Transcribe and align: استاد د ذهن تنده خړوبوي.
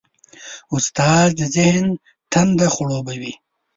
استاد 0.75 1.29
د 1.37 1.39
ذهن 1.55 1.85
تنده 2.31 2.67
خړوبوي. 2.73 3.33